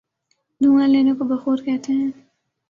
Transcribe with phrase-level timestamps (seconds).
[0.61, 2.11] دھواں لینے کو بخور کہتے ہیں۔